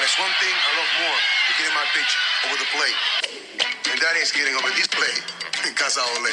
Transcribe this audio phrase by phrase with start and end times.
[0.00, 2.12] But there's one thing I love more than getting my pitch
[2.48, 2.96] over the plate.
[3.92, 5.20] And that is getting over this plate
[5.68, 6.32] in Casa Ole.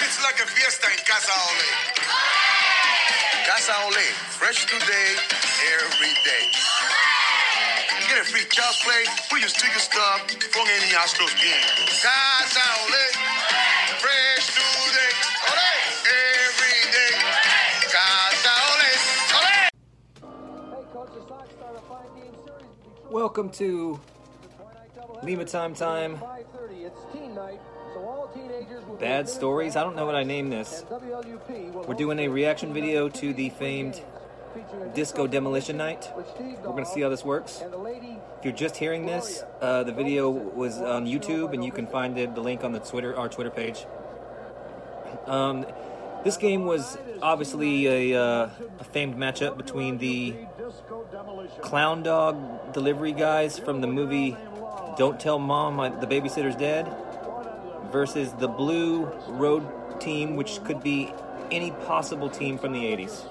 [0.00, 1.68] It's like a fiesta in Casa Ole.
[3.44, 4.08] Casa Ole,
[4.40, 5.08] fresh today,
[5.84, 6.44] every day.
[8.08, 11.60] Get a free child's play, put your sticker stuff from any Astros game.
[11.92, 13.31] Casa Ole,
[23.12, 24.00] Welcome to
[25.22, 26.18] Lima Time Time.
[28.98, 29.76] Bad stories.
[29.76, 30.82] I don't know what I named this.
[31.86, 34.02] We're doing a reaction video to the famed
[34.94, 36.10] Disco Demolition Night.
[36.16, 37.62] We're going to see how this works.
[37.62, 42.16] If you're just hearing this, uh, the video was on YouTube, and you can find
[42.16, 43.84] it, the link on the Twitter our Twitter page.
[45.26, 45.66] Um,
[46.24, 50.34] this game was obviously a, uh, a famed matchup between the
[51.60, 54.36] clown dog delivery guys from the movie
[54.96, 56.92] Don't Tell Mom I, the Babysitter's Dead
[57.90, 61.12] versus the blue road team, which could be
[61.50, 63.22] any possible team from the 80s.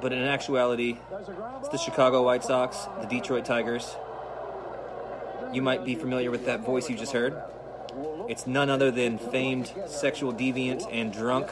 [0.00, 0.96] But in actuality,
[1.58, 3.94] it's the Chicago White Sox, the Detroit Tigers.
[5.52, 7.36] You might be familiar with that voice you just heard.
[8.28, 11.50] It's none other than famed sexual deviant and drunk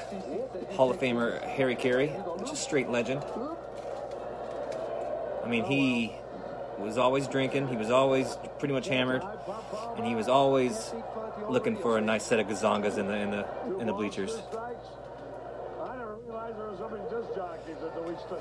[0.72, 2.08] Hall of Famer Harry Caray,
[2.38, 3.24] which is straight legend.
[5.44, 6.12] I mean, he
[6.78, 9.22] was always drinking, he was always pretty much hammered,
[9.96, 10.92] and he was always
[11.48, 14.38] looking for a nice set of gazongas in the in the in the bleachers.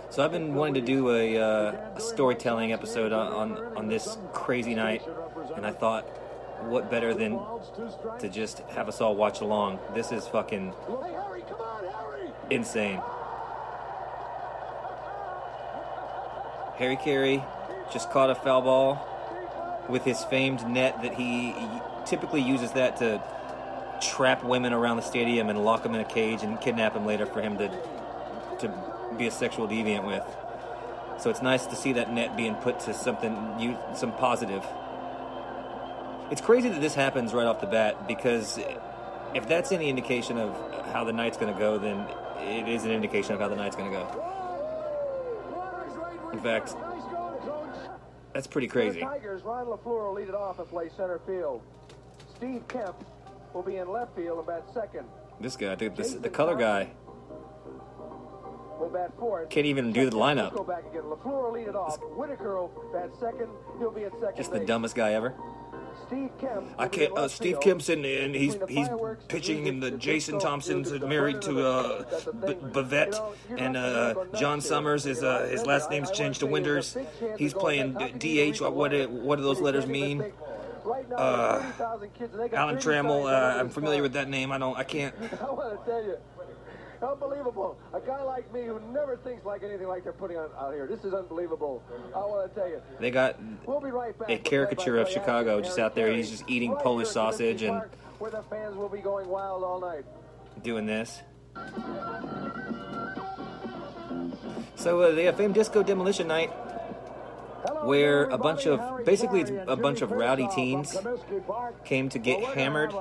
[0.09, 4.17] So I've been wanting to do a, uh, a storytelling episode on, on on this
[4.33, 5.01] crazy night,
[5.55, 6.05] and I thought,
[6.63, 7.39] what better than
[8.19, 9.79] to just have us all watch along?
[9.93, 10.73] This is fucking
[12.49, 13.01] insane.
[16.77, 17.43] Harry Caray
[17.91, 21.55] just caught a foul ball with his famed net that he
[22.05, 23.21] typically uses that to
[24.01, 27.25] trap women around the stadium and lock them in a cage and kidnap them later
[27.25, 27.67] for him to
[28.59, 28.71] to
[29.17, 30.23] be a sexual deviant with.
[31.19, 33.35] So it's nice to see that net being put to something
[33.95, 34.65] some positive.
[36.29, 38.59] It's crazy that this happens right off the bat because
[39.33, 40.53] if that's any indication of
[40.91, 42.05] how the night's going to go, then
[42.39, 44.23] it is an indication of how the night's going to go.
[46.33, 46.75] In fact,
[48.33, 48.99] that's pretty crazy.
[48.99, 51.61] Tigers, Ron LeFlore will lead it off and play center field.
[52.35, 53.05] Steve Kemp
[53.53, 55.05] will be in left field and bat second.
[55.39, 56.89] This guy, dude, this, the color guy,
[58.79, 59.49] Will bat fourth.
[59.49, 60.53] Can't even do the lineup.
[60.53, 61.01] Go back again.
[61.03, 61.97] LeFlore will lead it off.
[62.15, 63.49] Whitaker will bat second.
[63.79, 64.37] He'll be at second.
[64.37, 65.33] just the dumbest guy ever.
[66.05, 66.65] Steve Kemp.
[66.77, 67.17] I can't.
[67.17, 67.59] Uh, Steve.
[67.59, 68.87] Kemp's in, and he's he's
[69.27, 73.33] pitching, and the Jason Thompson's married to uh, the- that's the B- Bavette, You know,
[73.49, 76.93] you're and uh, John Summers is uh, his last name's changed to Winters.
[76.93, 78.01] there's a big chance He's playing back.
[78.13, 78.61] How can DH.
[78.61, 80.23] What what do- what do those letters mean?
[81.17, 83.25] Uh, 30,000 kids, and they got Alan Trammell.
[83.25, 84.53] Uh, I'm familiar with that name.
[84.53, 84.77] I don't.
[84.77, 85.13] I can't.
[87.03, 87.77] unbelievable.
[87.93, 90.87] A guy like me who never thinks like anything like they're putting on out here.
[90.87, 91.83] This is unbelievable.
[92.15, 92.81] I want to tell you.
[92.99, 94.29] They got We'll be right back.
[94.29, 96.11] a caricature of Chicago just out there.
[96.11, 97.81] He's just eating right Polish here at Comiskey sausage and
[98.19, 100.05] where the fans will be going wild all night.
[100.63, 101.21] doing this.
[104.75, 106.51] So uh, they have famed disco demolition night.
[107.83, 110.95] where a bunch of basically it's a bunch of rowdy teens
[111.83, 112.93] came to get hammered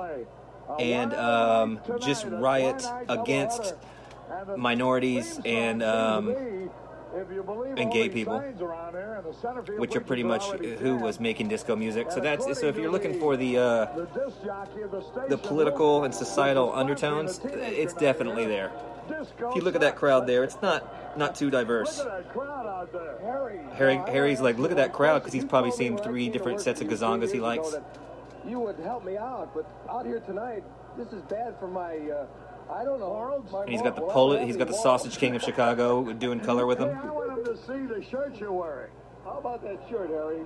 [0.79, 3.75] and um, just riot against
[4.57, 6.69] minorities and um,
[7.77, 8.39] and gay people,
[9.77, 12.11] which are pretty much who was making disco music.
[12.11, 13.85] So that's so if you're looking for the uh,
[15.27, 18.71] the political and societal undertones, it's definitely there.
[19.09, 22.05] If you look at that crowd there, it's not not too diverse.
[23.73, 26.87] Harry Harry's like, look at that crowd because he's probably seen three different sets of
[26.87, 27.75] gazongas he likes.
[28.47, 30.63] You would help me out, but out here tonight,
[30.97, 31.97] this is bad for my.
[31.97, 32.25] Uh,
[32.73, 33.43] I don't know.
[33.51, 36.39] My And he's got the moral- Poli- he's got the Sausage King of Chicago doing
[36.39, 36.89] color with him.
[36.97, 38.91] I want him to see the shirt you're wearing.
[39.23, 40.45] How about that shirt, Harry?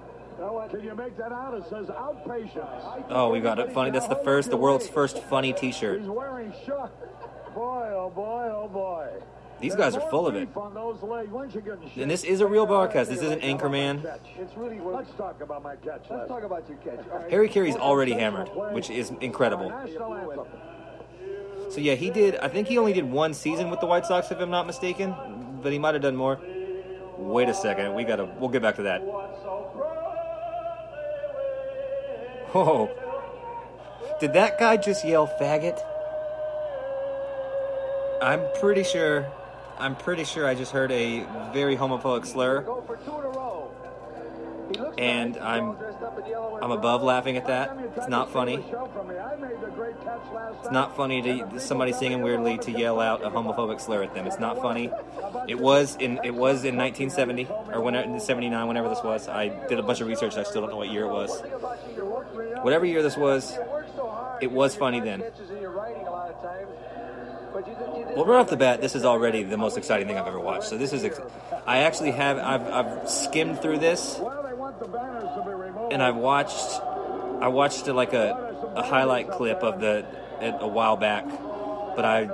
[0.70, 1.54] Can you make that out?
[1.54, 3.04] It says outpatients.
[3.10, 3.72] Oh, we got it.
[3.72, 3.92] Funny.
[3.92, 6.00] That's the first, the world's first funny T-shirt.
[6.00, 6.92] He's wearing shirt.
[7.54, 9.10] Boy, oh boy, oh boy.
[9.62, 10.50] These guys are full of it.
[10.56, 11.32] On those legs.
[11.32, 13.10] When's you getting And this is a real broadcast.
[13.10, 14.04] This isn't Anchorman.
[14.58, 14.80] Really.
[14.80, 17.06] Let's talk about my catch Let's talk about your catch.
[17.12, 17.30] All right.
[17.30, 19.72] Harry Caray's already hammered, which is incredible.
[21.70, 22.36] So yeah, he did.
[22.38, 25.16] I think he only did one season with the White Sox, if I'm not mistaken.
[25.62, 26.40] But he might have done more.
[27.18, 27.94] Wait a second.
[27.94, 28.26] We gotta.
[28.26, 29.02] We'll get back to that.
[32.54, 32.90] Oh,
[34.20, 35.80] did that guy just yell faggot?
[38.22, 39.32] I'm pretty sure.
[39.82, 43.30] I'm pretty sure I just heard a very homophobic slur, Go for two in a
[43.30, 43.72] row.
[44.72, 45.38] He looks and.
[45.38, 47.76] I'm Dressed up in yellow and I'm above laughing at that.
[47.98, 48.64] It's not funny.
[50.60, 54.28] It's not funny to somebody singing weirdly to yell out a homophobic slur at them.
[54.28, 54.92] It's not funny.
[55.48, 59.28] It was in it was in 1970 or when 79, whenever this was.
[59.28, 60.38] I did a bunch of research.
[60.38, 61.42] I still don't know what year it was.
[62.62, 63.58] Whatever year this was,
[64.42, 65.24] it was funny then.
[68.16, 70.66] Well, right off the bat, this is already the most exciting thing I've ever watched.
[70.66, 71.20] So this is, ex-
[71.66, 74.20] I actually have, I've, I've skimmed through this,
[75.92, 76.82] and I've watched,
[77.42, 80.06] I watched uh, like a, a highlight clip of the
[80.42, 81.26] a while back,
[81.96, 82.30] but I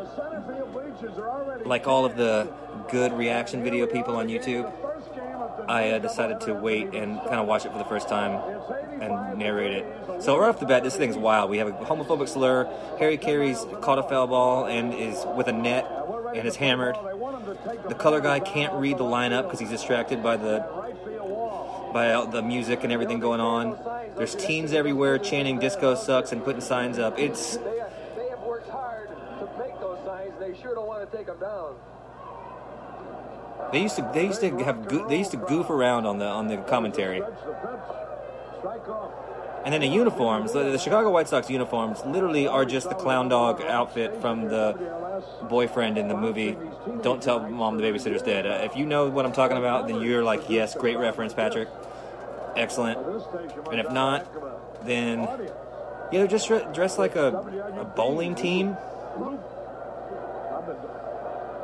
[1.66, 2.52] like all of the
[2.90, 4.72] good reaction video people on YouTube.
[5.68, 8.40] I uh, decided to wait and kind of watch it for the first time
[9.02, 10.22] and narrate it.
[10.22, 11.50] So right off the bat, this thing's wild.
[11.50, 12.66] We have a homophobic slur.
[13.00, 15.86] Harry Caray's caught a foul ball and is with a net
[16.36, 16.96] and is hammered.
[17.88, 20.66] The color guy can't read the lineup because he's distracted by the
[21.94, 23.78] by the music and everything going on.
[24.18, 27.18] There's teens everywhere chanting "Disco sucks" and putting signs up.
[27.20, 30.34] It's they have worked hard to make those signs.
[30.40, 31.76] They sure don't want to take them down.
[33.72, 36.26] They used to they used to have go- they used to goof around on the
[36.26, 37.22] on the commentary.
[39.66, 43.28] And then the uniforms, the, the Chicago White Sox uniforms, literally are just the clown
[43.28, 44.78] dog outfit from the
[45.50, 46.56] boyfriend in the movie.
[47.02, 48.48] Don't tell mom the babysitter's dead.
[48.48, 51.68] Uh, if you know what I'm talking about, then you're like, yes, great reference, Patrick.
[52.56, 52.98] Excellent.
[53.70, 55.20] And if not, then
[56.12, 57.28] yeah, they're just dre- dressed like a,
[57.78, 58.78] a bowling team.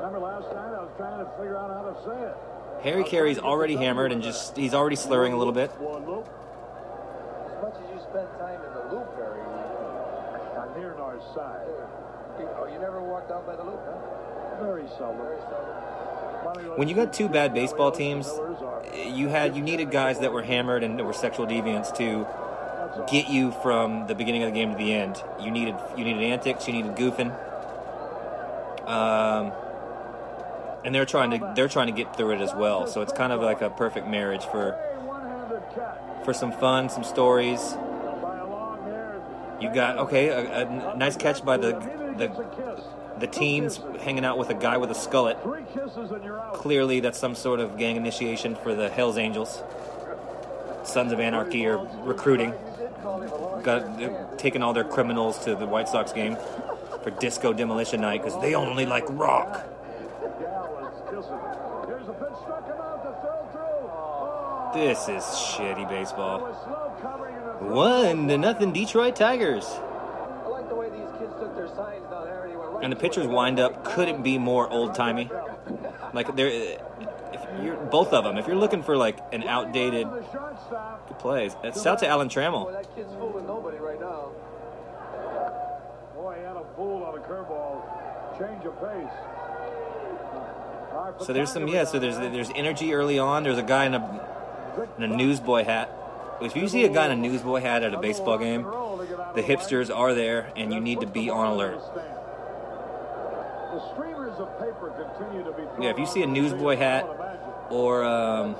[0.04, 2.36] Remember last night I was trying to figure out how to say it.
[2.84, 5.72] Harry Caray's already hammered and just he's already slurring a little bit.
[5.72, 9.40] As much as you spend time in the loop, Barry,
[10.60, 11.64] on near north side.
[12.36, 14.66] oh, you never walked down by the loop, huh?
[14.66, 15.26] Very seldom.
[15.26, 16.78] Very seldom.
[16.78, 18.30] When you got two bad baseball teams,
[18.94, 22.28] you had you needed guys that were hammered and that were sexual deviants to
[23.10, 25.24] get you from the beginning of the game to the end.
[25.40, 27.32] You needed you needed antics, you needed goofing.
[28.86, 29.54] Um,
[30.86, 32.88] and they're trying to they're trying to get through it as well.
[32.88, 34.78] So it's kind of like a perfect marriage for
[36.24, 37.76] for some fun, some stories.
[39.62, 41.72] You got okay, a, a nice catch by the
[42.18, 42.84] the
[43.20, 45.38] the teens hanging out with a guy with a skullet.
[46.54, 49.64] Clearly, that's some sort of gang initiation for the Hell's Angels.
[50.84, 52.54] Sons of Anarchy are recruiting.
[53.64, 56.38] Got taking all their criminals to the White Sox game
[57.04, 59.66] for disco demolition night because they only like rock.
[60.40, 61.40] Gal is kissing.
[61.88, 63.90] Here's a pitch struck him out to throw through.
[63.92, 66.44] Oh, This is shitty baseball.
[66.46, 67.76] with slow covering in the throw.
[67.76, 69.66] One to nothing, Detroit Tigers.
[69.66, 72.84] I like the way these kids took their signs down there and he went right
[72.84, 73.30] And the pitcher's it.
[73.32, 75.30] windup couldn't be more old timey.
[76.14, 78.38] Like they're, if you're both of them.
[78.38, 81.20] If you're looking for like an outdated The shortstop.
[81.20, 82.72] plays, it's out to Alan Trammell.
[82.72, 84.32] that kid's fooling nobody right now.
[86.16, 88.40] Boy, he had a fool on a curveball.
[88.40, 89.14] Change of pace.
[91.26, 91.84] So there's some yeah.
[91.84, 93.44] So there's there's energy early on.
[93.44, 94.33] There's a guy in a
[94.98, 95.92] in a newsboy hat.
[96.42, 98.64] If you see a guy in a newsboy hat at a baseball game,
[99.36, 101.82] the hipsters are there, and you need to be on alert.
[105.80, 107.08] Yeah, if you see a newsboy hat
[107.70, 108.56] or um,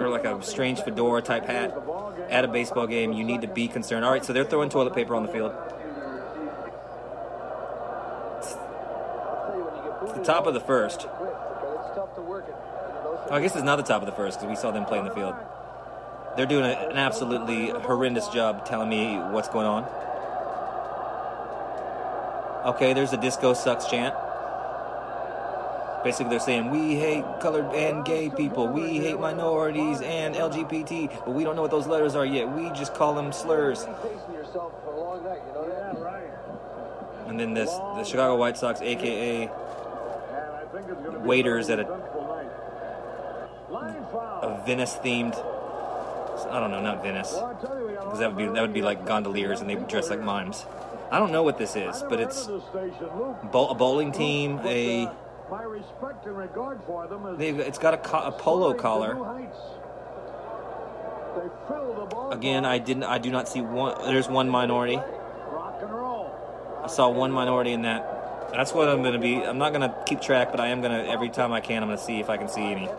[0.00, 1.76] or like a strange fedora type hat
[2.28, 4.04] at a baseball game, you need to be concerned.
[4.04, 5.52] All right, so they're throwing toilet paper on the field.
[10.00, 11.00] Booted, the top of the first.
[11.00, 12.54] quit, because it's tough to work it.
[13.30, 15.04] I guess it's not the top of the first because we saw them play in
[15.04, 15.34] the field.
[16.36, 19.84] They're doing a, an absolutely horrendous job telling me what's going on.
[22.74, 24.14] Okay, there's a disco sucks chant.
[26.04, 31.34] Basically, they're saying we hate colored and gay people, we hate minorities and LGBT, but
[31.34, 32.48] we don't know what those letters are yet.
[32.48, 33.84] We just call them slurs.
[33.84, 35.94] You're pacing yourself for a long night, you know that?
[35.94, 36.30] Yeah, right.
[37.26, 41.26] And then this, the Chicago White Sox, aka And I think it's going to be
[41.26, 42.46] Waiters at a- eventful night.
[42.46, 43.57] Line foul.
[43.70, 45.34] A Venice themed.
[46.50, 49.68] I don't know, not Venice, because that would be that would be like gondoliers and
[49.68, 50.64] they dress like mimes.
[51.10, 55.10] I don't know what this is, but it's bo- a bowling team, a
[57.40, 59.16] it's got a, co- a polo collar.
[62.30, 63.04] Again, I didn't.
[63.04, 63.96] I do not see one.
[64.04, 64.98] There's one minority.
[64.98, 68.50] I saw one minority in that.
[68.52, 69.36] That's what I'm going to be.
[69.44, 71.82] I'm not going to keep track, but I am going to every time I can.
[71.82, 72.86] I'm going to see if I can see any.
[72.86, 72.92] They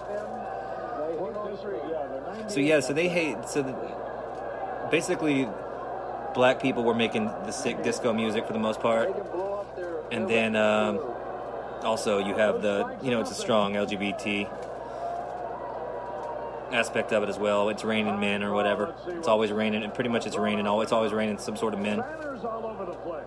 [1.18, 1.78] hit those three.
[1.90, 3.48] Yeah, they're 90 So yeah, so they hate.
[3.48, 5.48] So the, basically,
[6.34, 9.10] black people were making the sick disco music for the most part.
[10.12, 11.00] and then um,
[11.84, 14.50] also you have the you know it's a strong LGBT
[16.72, 17.70] aspect of it as well.
[17.70, 18.96] It's raining men or whatever.
[19.08, 20.66] It's always raining, and pretty much it's raining.
[20.66, 22.00] All it's always raining some sort of men.
[22.00, 23.26] Banners all over the place.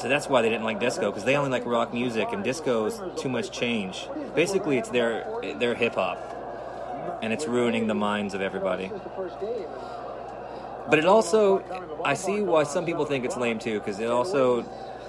[0.00, 2.86] So that's why they didn't like disco because they only like rock music, and disco
[2.86, 4.08] is too much change.
[4.34, 5.26] Basically, it's their
[5.58, 8.90] their hip hop, and it's ruining the minds of everybody.
[10.88, 11.62] But it also,
[12.02, 14.64] I see why some people think it's lame too, because it also,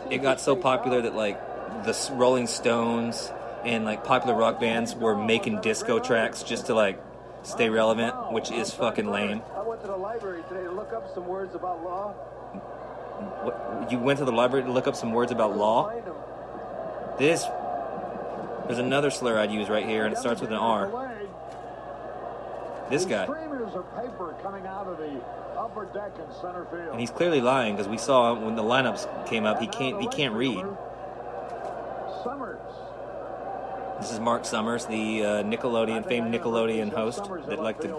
[0.10, 1.39] it got so popular that like
[1.86, 3.31] the Rolling Stones
[3.63, 7.01] and like popular rock bands were making disco tracks just to like
[7.43, 9.41] stay relevant, which is fucking lame.
[9.55, 12.13] I went to the library today to look up some words about law.
[13.44, 15.92] What, you went to the library to look up some words about law.
[17.18, 17.46] This,
[18.68, 20.90] there's another slur I'd use right here, and it starts with an R.
[22.90, 25.22] This guy, Streamers of paper coming out of the
[25.58, 26.90] upper deck in center field.
[26.92, 30.08] and he's clearly lying because we saw when the lineups came up, he can't he
[30.08, 30.66] can't read.
[32.22, 32.60] Summers.
[34.01, 37.90] This is Marc Summers, the uh, Nickelodeon famed Nickelodeon host that liked to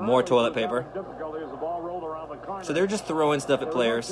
[0.00, 0.86] More toilet paper.
[2.62, 4.10] So they're just throwing stuff at players.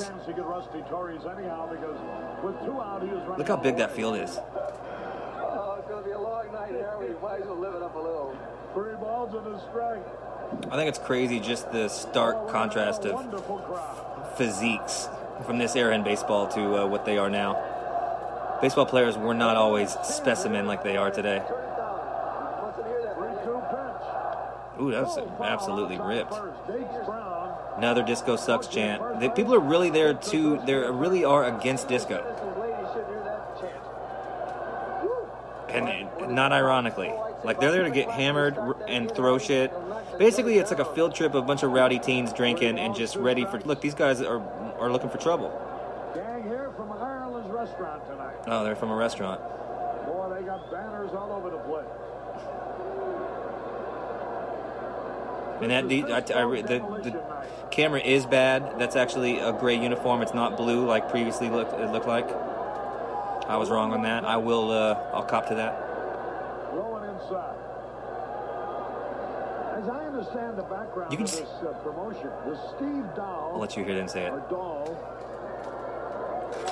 [3.37, 4.37] Look how big that field is.
[4.37, 7.13] Oh, it's going to be a long night, Harry.
[7.13, 8.37] We might as well up a little.
[8.73, 10.05] Three balls and a strike.
[10.71, 15.07] I think it's crazy just the stark contrast of physiques
[15.45, 18.59] from this era in baseball to uh, what they are now.
[18.61, 21.43] Baseball players were not always specimen like they are today.
[21.47, 22.61] Turn it down.
[22.61, 23.17] Mustn't hear that.
[23.17, 23.43] right?
[23.43, 23.61] 3 2
[24.77, 24.81] pitch.
[24.81, 26.33] Ooh, that's absolutely ripped.
[27.71, 27.71] Outside first.
[27.71, 27.77] Gates Brown.
[27.77, 29.19] Another disco sucks chant.
[29.19, 30.59] The people are really there to.
[30.65, 33.77] They really are against disco, Citizens, ladies should hear that chant.
[35.69, 37.11] and not ironically.
[37.43, 39.71] Like they're there to get hammered and throw shit.
[40.19, 43.15] Basically, it's like a field trip of a bunch of rowdy teens drinking and just
[43.15, 43.59] ready for.
[43.61, 44.41] Look, these guys are
[44.79, 45.49] are looking for trouble.
[46.13, 48.35] Gang here from Ireland's restaurant tonight.
[48.47, 49.41] Oh, they're from a restaurant.
[50.05, 51.85] Boy, they got banners all over the place.
[55.61, 57.23] And that the, I, I, the, the
[57.69, 58.79] camera is bad.
[58.79, 60.21] That's actually a gray uniform.
[60.21, 62.29] It's not blue like previously looked it looked like.
[63.47, 64.25] I was wrong on that.
[64.25, 64.71] I will.
[64.71, 65.73] Uh, I'll cop to that.
[66.73, 67.55] Rolling inside.
[69.77, 73.59] As I understand the background You can of this uh, promotion, the Steve Dahl I'll
[73.59, 74.49] let you hear them say it.
[74.49, 74.95] Dahl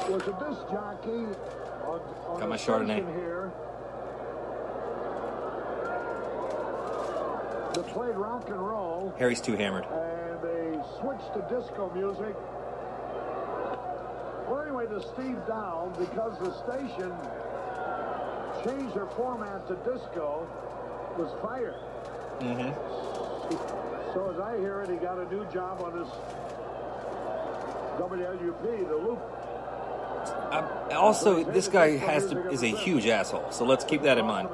[0.09, 1.25] was a disc jockey
[1.85, 2.97] on, on Got my Chardonnay.
[3.19, 3.51] here
[7.81, 9.85] that played rock and roll Harry's too hammered.
[9.85, 12.35] and they switched to disco music.
[14.47, 17.13] Well, anyway, the Steve Dahl, because the station
[18.65, 20.47] changed their format to disco,
[21.17, 21.75] was fired.
[22.41, 22.71] hmm
[24.13, 26.09] So as I hear it, he got a new job on this
[27.99, 29.19] WLUP, the Loop.
[30.51, 33.51] I, also, this guy has to is a huge asshole.
[33.51, 34.49] So let's keep that in mind.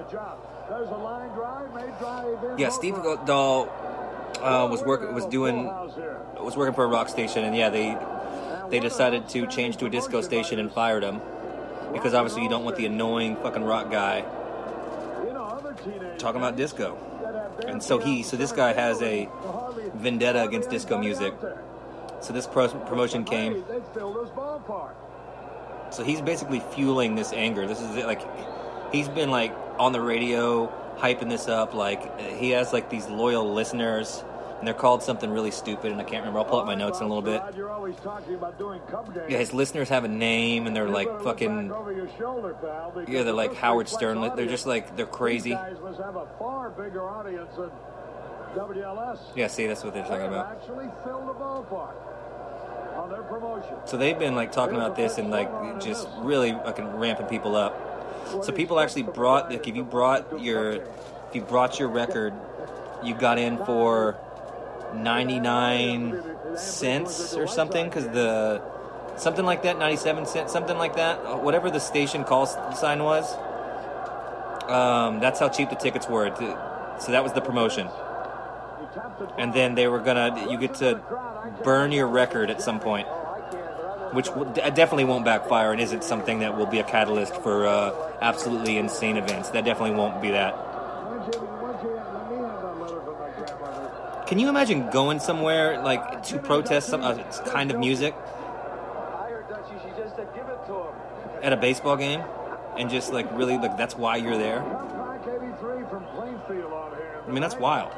[0.70, 0.90] Of a job.
[0.90, 2.60] There's a line drive, drive.
[2.60, 2.96] Yeah, Steve.
[3.26, 3.70] Dahl
[4.42, 6.20] uh, was working was doing Full house here.
[6.40, 7.98] was working for a rock station, and yeah, they
[8.70, 11.22] they decided to change to a disco station and fired him
[11.94, 14.26] because obviously you don't want the annoying fucking rock guy
[15.26, 16.98] You know, other teenagers talking about disco.
[17.68, 19.30] And so he, so this guy has a
[19.94, 21.34] vendetta against disco music.
[22.22, 23.64] So this pro- promotion came.
[23.68, 24.94] They filled this ballpark.
[25.92, 27.66] So he's basically fueling this anger.
[27.68, 28.22] This is it, like
[28.92, 31.74] he's been like on the radio hyping this up.
[31.74, 34.24] Like he has like these loyal listeners,
[34.60, 36.39] and they're called something really stupid, and I can't remember.
[36.39, 37.39] I'll pull up my notes in a little bit.
[37.41, 39.27] Rod, You're always talking about doing Cub games.
[39.29, 41.70] Yeah, his listeners have a name, and they're like fucking.
[41.70, 44.22] back over your shoulder, pal, because Yeah, they're like Howard Stern.
[44.36, 45.51] They're just like they're crazy.
[45.51, 47.70] These must have a far bigger audience than
[48.55, 49.20] WLS.
[49.36, 50.51] Yeah, see, that's what they're talking about.
[50.51, 51.96] actually filled the ballpark
[52.96, 53.75] on their promotion.
[53.86, 55.50] So they've been like talking about this and like
[55.82, 57.85] just really fucking ramping people up.
[58.44, 62.34] So people actually brought like if you brought your if you brought your record,
[63.04, 64.18] you got in for
[64.94, 68.62] 99 cents or something because the
[69.18, 73.34] something like that 97 cents something like that uh, whatever the station call sign was
[74.70, 76.27] um, that's how cheap the tickets were
[77.00, 77.89] so that was the promotion.
[79.38, 81.01] And then they were gonna you get to
[81.63, 83.08] burn your record at some point
[84.14, 88.78] which definitely won't backfire and isn't something that will be a catalyst for uh, absolutely
[88.78, 89.50] insane events.
[89.50, 90.56] That definitely won't be that.
[94.28, 98.16] Can you imagine going somewhere like to protest some uh, kind of music
[101.44, 102.24] at a baseball game
[102.78, 104.62] and just like really like that's why you're there?
[104.62, 107.22] Cut back 83 from Plainfield on here.
[107.28, 107.92] I mean that's wild.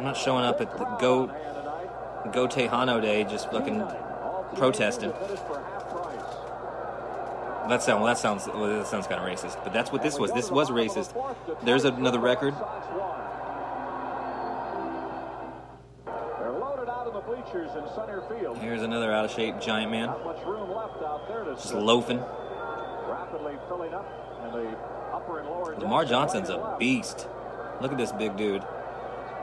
[0.00, 1.26] I'm not showing up at the go.
[2.32, 3.82] Go Tejano Day, just fucking
[4.56, 5.12] protesting.
[7.68, 10.18] That sound well, that sounds well, that sounds kind of racist, but that's what this
[10.18, 10.32] was.
[10.32, 11.14] This was racist.
[11.64, 12.54] There's another record.
[16.04, 18.58] They're loaded out of the bleachers in center field.
[18.58, 21.72] Here's another out of shape giant man, Not much room left out there to just
[21.74, 22.18] loafing.
[23.08, 24.06] rapidly filling up
[24.46, 24.68] in the
[25.12, 27.26] upper and lower Lamar Johnson's a beast.
[27.80, 28.62] Look at this big dude.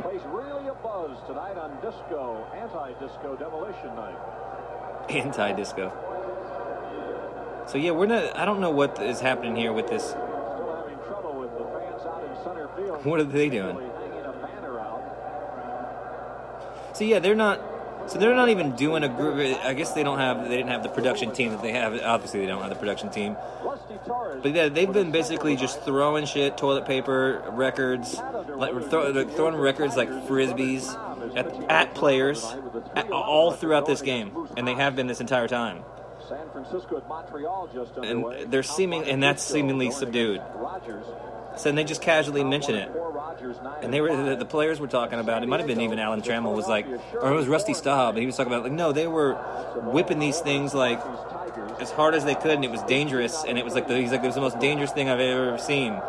[0.01, 4.18] Place really a buzz tonight on disco, anti-disco demolition night.
[5.10, 5.92] Anti-disco.
[7.68, 8.38] So yeah, we're not.
[8.38, 10.10] I don't know what is happening here with this.
[10.10, 13.04] Still having trouble with the fans out in center field.
[13.06, 13.75] What are they doing?
[13.75, 15.01] A banner out.
[16.94, 17.60] So yeah, they're not.
[18.08, 19.38] So they're not even doing a group.
[19.64, 20.44] I guess they don't have.
[20.44, 22.00] They didn't have the production team that they have.
[22.02, 23.36] Obviously, they don't have the production team.
[24.42, 28.16] But yeah, they've been basically just throwing shit, toilet paper, records,
[28.56, 30.88] like throw, throwing records like frisbees
[31.36, 32.46] at, at players
[32.96, 35.84] at, all throughout this game, and they have been this entire time.
[36.28, 40.42] San Francisco at Montreal just And they're seeming- and that's seemingly subdued.
[41.56, 42.92] So they just casually mention it.
[43.27, 45.43] Four Rogers, nine And they were the, the players were talking about.
[45.43, 48.19] It might have been even Alan Trammell was like, or it was Rusty Staub, and
[48.19, 49.34] he was talking about like, no, they were
[49.91, 51.00] whipping these things like
[51.79, 53.43] as hard as they could, and it was dangerous.
[53.48, 55.57] And it was like the, he's like it was the most dangerous thing I've ever
[55.57, 56.00] seen.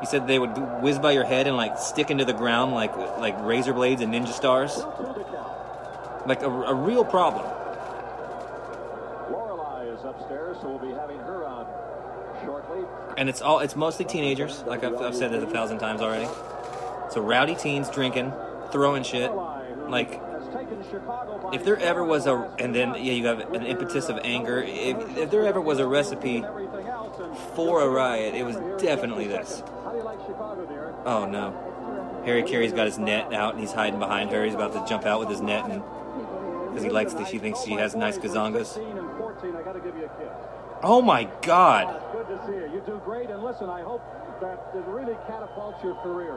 [0.00, 0.50] He said they would
[0.82, 4.12] whiz by your head and like stick into the ground like like razor blades and
[4.12, 6.26] ninja stars, Two to count.
[6.28, 7.44] like a, a real problem.
[9.30, 11.66] Lorelei is upstairs, so we'll be having her on
[12.44, 12.84] shortly.
[13.16, 16.28] And it's all it's mostly teenagers, like I've, I've said this a thousand times already.
[17.14, 18.32] So rowdy teens drinking,
[18.72, 19.30] throwing shit,
[19.88, 20.20] like
[21.52, 24.60] if there ever was a and then yeah you have an impetus of anger.
[24.60, 26.44] If, if there ever was a recipe
[27.54, 29.62] for a riot it was definitely this.
[31.06, 32.22] Oh no.
[32.26, 34.44] Harry Caray's got his net out and he's hiding behind her.
[34.44, 35.84] He's about to jump out with his net and
[36.66, 39.74] because he likes that she thinks she has nice gazongas 16 and 14, I got
[39.74, 40.06] to give you.
[40.06, 40.34] A kiss.
[40.82, 42.00] oh my god
[44.44, 44.74] Good to see you.
[44.74, 46.34] You do great, and listen, I hope that it really catapults your career.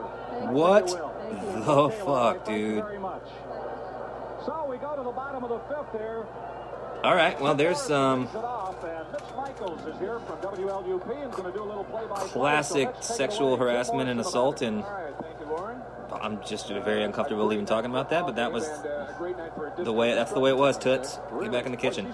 [0.51, 3.23] what the Okay, fuck thank dude very much.
[4.45, 6.25] So we go to the bottom of the fifth there.
[7.03, 11.23] all right well there's um Leads it off, and Mitch Michaels is here from WLUP
[11.23, 11.83] and going to do a.
[12.29, 14.83] Classic So let's take it sexual harassment and assault on
[16.21, 18.65] i'm just very uncomfortable even talking about that but that was
[19.83, 22.05] the way that's the way it was toots get back in the kitchen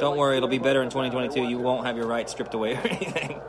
[0.00, 1.42] Don't worry, it'll be better in 2022.
[1.48, 3.40] You won't have your rights stripped away or anything.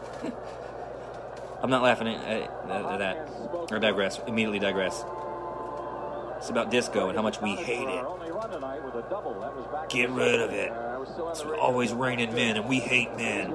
[1.62, 2.20] I'm not laughing at
[3.00, 3.30] that.
[3.72, 4.20] Or digress.
[4.28, 5.04] Immediately digress.
[6.38, 8.06] It's about disco and how much we hate it.
[9.90, 10.72] Get rid of it.
[11.32, 13.52] It's always raining men and we hate men.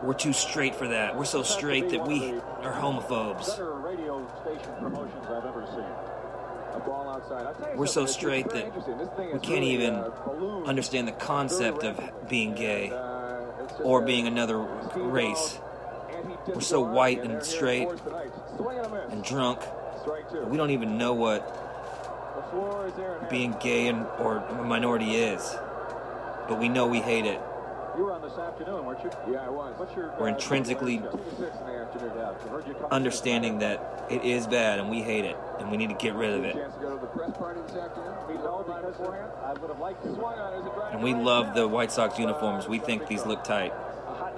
[0.00, 0.06] One for one tonight.
[0.06, 0.06] huh?
[0.06, 1.16] We're too straight for that.
[1.16, 3.58] We're so straight that we are homophobes.
[3.84, 5.84] Radio station promotions I've ever seen.
[6.74, 7.46] A ball outside.
[7.46, 8.98] I'll tell you We're so straight that interesting.
[8.98, 13.40] This thing we can't even uh, understand the concept of being gay Uh,
[13.82, 14.58] or being another
[14.94, 15.58] race
[16.46, 18.30] We're so white and and they're here straight for us tonight.
[18.56, 19.12] Swing and a miss.
[19.12, 19.60] and drunk.
[20.46, 21.40] We don't even know what
[22.36, 23.16] The floor is there.
[23.18, 25.42] and being gay and or a minority is.
[26.48, 27.40] But we know we hate it.
[27.98, 29.10] You were on this afternoon, weren't you?
[29.32, 29.76] Yeah, I was.
[29.76, 30.14] What's your?
[30.20, 32.12] We're uh, intrinsically two to six in the afternoon.
[32.14, 35.68] Yeah, I heard you call- Understanding that it is bad and we hate it and
[35.68, 36.54] we need to get rid of it.
[36.54, 38.14] Chance to go to the press party this afternoon?
[38.28, 39.32] We know beforehand.
[39.44, 40.14] I would have liked to.
[40.14, 40.60] Swung on.
[40.60, 42.68] Is it driving And we love the White Sox uniforms.
[42.68, 43.72] We think these look tight.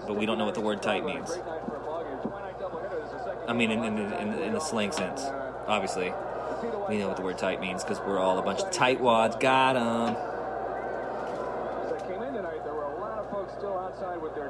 [0.07, 1.29] But we don't know what the word tight means.
[1.29, 2.31] Great night for a ball game.
[2.31, 3.99] Twilight doubleheader is the second I mean, in, game.
[3.99, 5.23] in, in, in the slang sense,
[5.67, 6.07] obviously.
[6.07, 8.43] To see the White We know what the word tight means because we're all a
[8.43, 9.39] bunch of tightwads.
[9.39, 10.17] Got 'em.
[10.17, 14.49] As I came in tonight, there were a lot of folks still outside with their
[14.49, 14.50] disco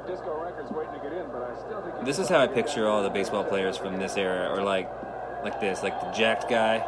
[2.03, 4.89] This is how I picture all the baseball players from this era, or like,
[5.43, 6.79] like this, like the jacked guy,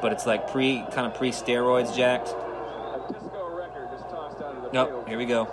[0.00, 2.28] but it's like pre, kind of pre steroids jacked.
[2.28, 5.46] A disco record is tossed out of the Nope, here we go.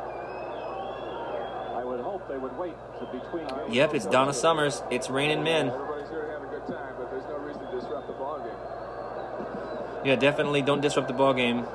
[1.76, 2.76] I would hope they would wait
[3.12, 3.48] between.
[3.74, 4.84] Yep, it's Donna Summers.
[4.92, 5.70] It's raining men.
[5.70, 10.06] Everybody's here to a good time, but there's no reason to disrupt the ball game.
[10.06, 11.66] Yeah, definitely don't disrupt the ball game.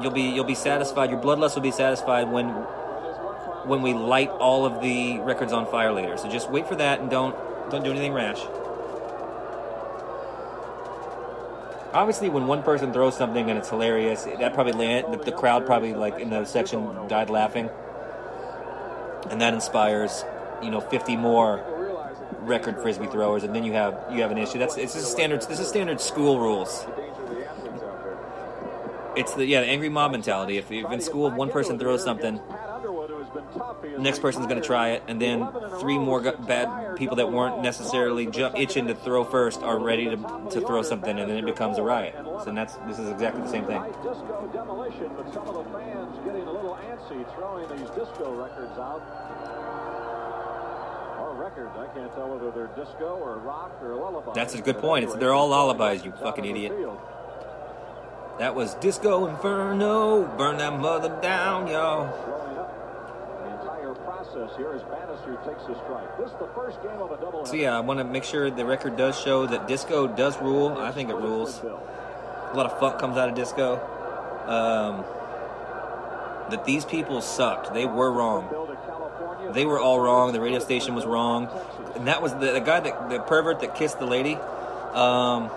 [0.00, 1.10] You'll be you'll be satisfied.
[1.10, 2.48] Your bloodlust will be satisfied when
[3.66, 6.16] when we light all of the records on fire later.
[6.16, 7.34] So just wait for that and don't
[7.70, 8.40] don't do anything rash.
[11.92, 15.64] Obviously, when one person throws something and it's hilarious, that probably land, the, the crowd
[15.64, 17.70] probably like in the section died laughing,
[19.30, 20.24] and that inspires
[20.60, 21.64] you know 50 more
[22.40, 24.58] record frisbee throwers, and then you have you have an issue.
[24.58, 25.42] That's it's just standard.
[25.42, 26.84] This is standard school rules.
[26.96, 28.18] danger of the athletes out there.
[29.16, 30.58] It's the yeah the angry mob mentality.
[30.58, 33.96] If, if in school one person throws something, Pat Underwood, who has been tough here
[33.96, 35.46] the next person's going to try it, and then
[35.78, 40.16] three more gu- bad people that weren't necessarily itching to throw first are ready to,
[40.50, 42.14] to throw something, and then it becomes a riot.
[42.44, 43.80] So that's this is exactly the same thing.
[44.02, 48.78] Disco demolition, but some of the fans getting a little antsy throwing these disco records
[48.78, 49.02] out.
[51.20, 54.32] Or records, I can't tell whether they're disco or rock or lullaby.
[54.34, 55.04] That's a good point.
[55.04, 56.72] It's- they're all lullabies, you fucking idiot.
[58.38, 62.06] That was Disco Inferno, burn that mother down, y'all.
[63.44, 66.18] The entire process here as Bannister takes a strike.
[66.18, 67.46] This is the first game of a double.
[67.46, 70.76] So yeah, I want to make sure the record does show that disco does rule.
[70.78, 71.60] I think it rules.
[71.60, 73.76] A lot of funk comes out of disco.
[74.46, 75.04] Um,
[76.50, 77.72] that these people sucked.
[77.72, 78.52] They were wrong.
[79.52, 80.32] They were all wrong.
[80.32, 81.48] The radio station was wrong,
[81.94, 84.34] and that was the, the guy that the pervert that kissed the lady.
[84.92, 85.50] Um,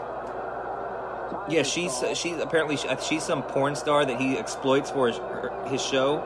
[1.49, 5.19] yeah, she's she's apparently she's some porn star that he exploits for his,
[5.67, 6.19] his show,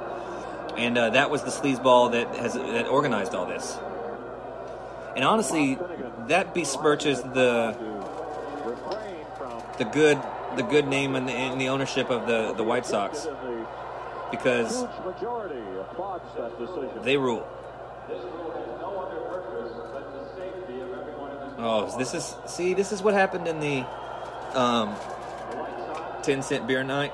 [0.77, 3.77] and uh, that was the sleazeball that has that organized all this.
[5.15, 5.77] And honestly,
[6.27, 7.75] that besmirches the
[9.77, 10.21] the good
[10.55, 13.27] the good name and the, and the ownership of the the White Sox
[14.31, 14.85] because
[17.03, 17.47] they rule.
[21.63, 23.85] Oh, this is see, this is what happened in the
[24.55, 24.95] um,
[26.23, 27.13] ten cent beer night.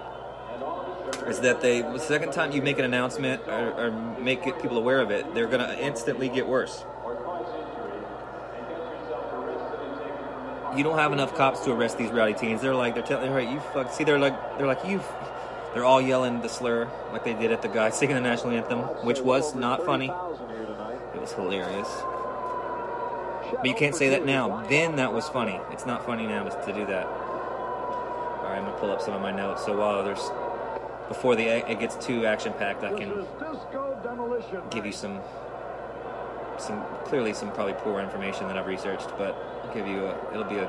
[1.25, 4.77] Is that they the second time you make an announcement or, or make it, people
[4.77, 6.85] aware of it, they're gonna instantly get worse.
[10.75, 12.61] You don't have enough cops to arrest these rowdy teens.
[12.61, 13.91] They're like they're telling her, you fuck.
[13.91, 15.01] See, they're like they're like you.
[15.73, 18.79] They're all yelling the slur like they did at the guy singing the national anthem,
[19.05, 20.07] which was not funny.
[20.07, 21.89] It was hilarious.
[23.57, 24.65] But you can't say that now.
[24.67, 25.59] Then that was funny.
[25.71, 27.05] It's not funny now to do that.
[27.05, 29.65] All right, I'm gonna pull up some of my notes.
[29.65, 30.29] So while there's
[31.07, 33.25] before the it gets too action packed, I can
[34.69, 35.19] give you some
[36.57, 39.35] some clearly some probably poor information that I've researched, but
[39.65, 40.67] I'll give you a it'll be a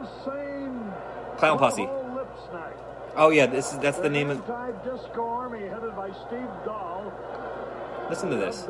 [0.00, 0.92] insane
[1.36, 1.82] Clown Posse.
[1.86, 2.72] Buffalo Lip Snack.
[3.16, 7.12] oh yeah this is that's the name of Anti-disco army headed by Steve Dahl.
[8.10, 8.66] listen to this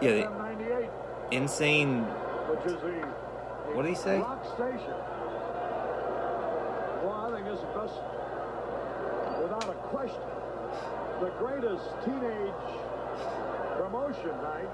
[0.00, 0.88] Yeah, the-
[1.30, 3.06] insane which is the
[3.74, 4.18] what did he say
[7.64, 8.04] rock station.
[8.04, 10.22] Well, I think it's the best, without a question,
[11.20, 12.70] the greatest teenage
[13.76, 14.68] promotion night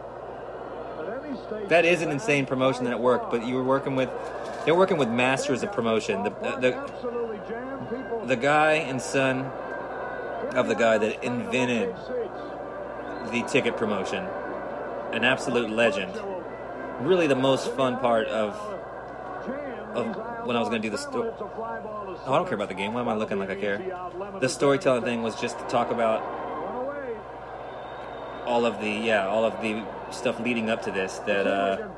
[0.99, 1.68] at any station.
[1.68, 4.11] that is an insane promotion that it worked, but you were working with
[4.64, 6.22] they're working with masters of promotion.
[6.25, 8.27] The the Absolutely jammed people.
[8.27, 9.44] the guy and son
[10.55, 11.94] of the guy that invented
[13.31, 14.25] the ticket promotion,
[15.12, 16.12] an absolute legend.
[17.01, 18.59] Really, the most fun part of
[19.96, 21.30] of when I was going to do the story.
[21.38, 22.94] Oh, I don't care about the game.
[22.94, 23.78] Why am I looking like I care?
[24.40, 26.22] The storytelling thing was just to talk about
[28.46, 31.88] all of the yeah, all of the stuff leading up to this that uh,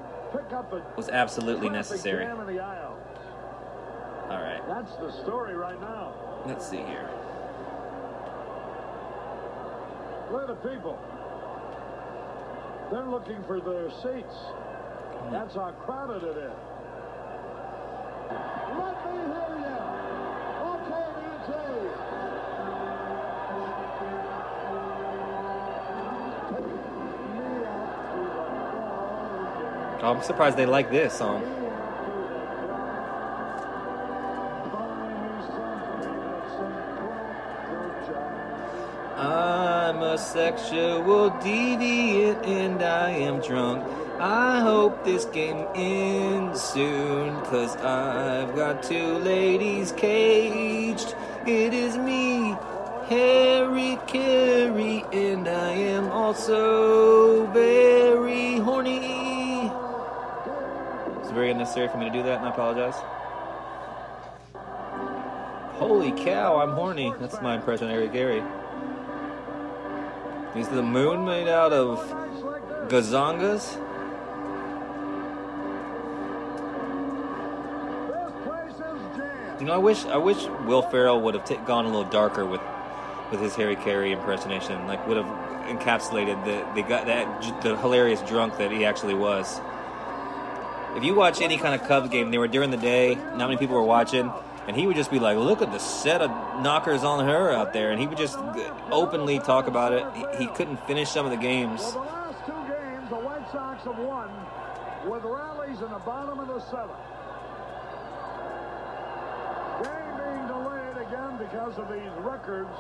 [0.96, 2.24] was absolutely necessary.
[2.24, 2.96] Jam in the aisle.
[4.30, 6.12] All right, That's the story right now.
[6.46, 7.08] let's see here.
[10.30, 10.98] At the people.
[12.90, 14.34] They're looking for their seats.
[15.30, 16.67] That's how crowded it is.
[30.00, 31.42] Oh, I'm surprised they like this song.
[39.16, 43.97] I'm a sexual deviant and I am drunk.
[44.20, 51.14] I hope this game ends soon, cause I've got two ladies caged.
[51.46, 52.57] It is me,
[53.07, 59.70] Harry Caray, and I am also very horny.
[61.20, 62.96] It's very unnecessary for me to do that, and I apologize.
[65.78, 67.14] Holy cow, I'm horny.
[67.20, 68.42] That's my impression of Harry Caray.
[70.57, 72.00] Is the moon made out of
[72.88, 73.85] gazongas?
[79.60, 82.46] You know, I wish I wish Will Ferrell would have t- gone a little darker
[82.46, 82.60] with
[83.30, 84.86] with his Harry Caray impersonation.
[84.86, 85.26] Like would have
[85.66, 89.60] encapsulated the the that the hilarious drunk that he actually was.
[90.96, 93.14] If you watch any kind of Cubs game, they were during the day.
[93.14, 94.32] Not many people were watching,
[94.66, 96.30] and he would just be like, "Look at the set of
[96.62, 98.38] knockers on her out there," and he would just
[98.90, 100.04] openly talk about it.
[100.14, 101.80] He, he couldn't finish some of the games.
[101.80, 104.30] Well, the last two games, the White Sox have won
[105.06, 106.98] with rallies in the bottom of the seventh.
[109.78, 112.70] Game being delayed again because of these records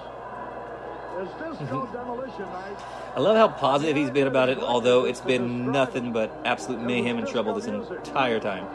[1.20, 1.92] is Disco mm-hmm.
[1.92, 2.78] Demolition Night.
[3.16, 7.18] I love how positive he's been about it, although it's been nothing but absolute mayhem
[7.18, 8.66] and trouble this entire time.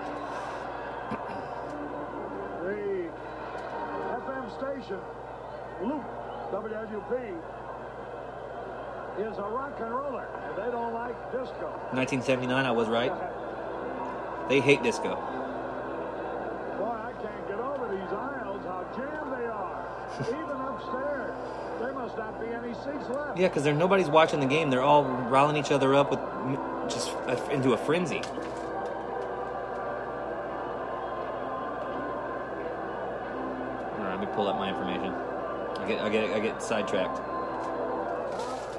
[2.63, 3.09] The
[4.19, 4.99] FM station,
[5.81, 6.03] Loop,
[6.51, 7.37] WWP,
[9.19, 11.67] is a rock and roller, and they don't like disco.
[11.93, 13.13] 1979, I was right.
[14.49, 15.15] They hate disco.
[16.77, 20.02] Boy, I can't get over these aisles, how jammed they are.
[20.19, 21.33] Even upstairs,
[21.79, 23.37] there must not be any seats left.
[23.37, 24.69] Yeah, because nobody's watching the game.
[24.69, 26.19] They're all riling each other up with
[26.91, 28.21] just a- into a frenzy.
[33.97, 35.13] All right, let me pull up my information.
[35.13, 37.19] I get, I get, I get sidetracked.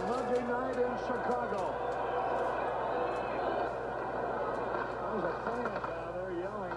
[0.09, 1.75] Monday night in Chicago.
[5.11, 6.77] There's a fan down there yelling.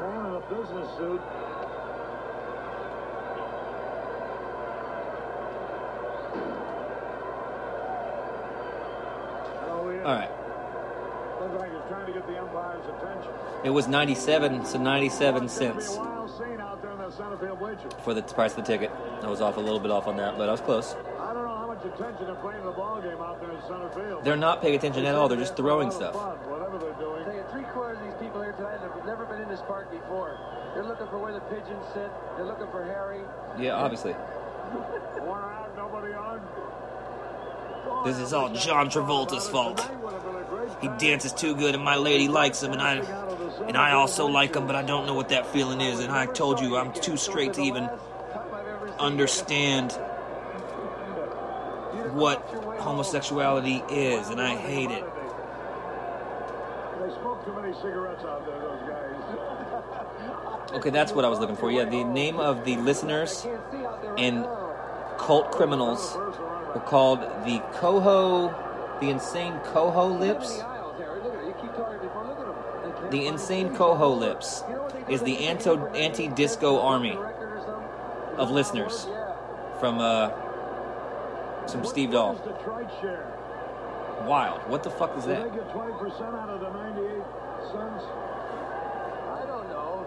[0.00, 1.20] Man in a business suit.
[9.70, 10.02] Oh.
[10.04, 10.30] All right,
[11.58, 13.30] like trying to get the umpire's attention.
[13.64, 17.12] it was 97, so 97 It's gonna cents a wild scene out there in that
[17.12, 17.92] center field bleachers.
[18.02, 18.90] for the price of the ticket.
[19.22, 20.94] I was off a little bit off on that, but I was close.
[21.20, 23.60] I don't know how much attention they're paying to the ball game out there in
[23.62, 24.24] center field.
[24.24, 25.28] They're not paying attention at all.
[25.28, 26.14] They're just throwing A lot of stuff.
[26.14, 27.24] fun, Whatever they're doing.
[27.24, 29.90] Take it, three quarters of these people here tonight have never been in this park
[29.90, 30.38] before.
[30.74, 32.10] They're looking for where the pigeons sit.
[32.36, 33.22] They're looking for Harry.
[33.58, 34.12] Yeah, obviously.
[34.12, 36.40] One out, nobody on.
[38.04, 39.80] This is all John Travolta's fault.
[40.82, 42.96] He dances too good, and my lady likes him, and I,
[43.66, 46.00] and I also like him, but I don't know what that feeling is.
[46.00, 47.88] And I told you I'm too straight to even
[48.98, 49.92] understand
[52.12, 52.42] what
[52.80, 55.04] homosexuality is, and I hate it.
[57.00, 59.07] They smoke too many cigarettes out there, those guys.
[60.72, 61.70] Okay, that's what I was looking for.
[61.70, 63.46] Yeah, the name of the listeners
[64.18, 64.44] and
[65.16, 66.14] cult criminals
[66.74, 68.48] were called the Coho,
[69.00, 70.58] the Insane Coho Lips.
[73.10, 74.62] The Insane Coho Lips
[75.08, 77.16] is the anto- anti-disco army
[78.36, 79.06] of listeners
[79.80, 80.30] from uh,
[81.66, 82.34] some Steve Dahl.
[84.26, 84.60] Wild.
[84.68, 85.50] What the fuck is that?
[85.50, 87.22] they get 20% out of the 98
[87.72, 88.04] cents?
[89.32, 90.04] I don't know.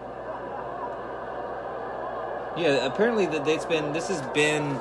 [2.56, 4.78] Yeah, apparently that it's been this has been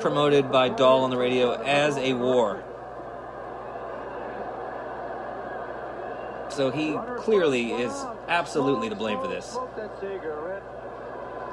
[0.00, 2.62] promoted by Dahl on the radio as a war.
[6.48, 7.92] So he clearly is
[8.28, 9.56] absolutely to blame for this,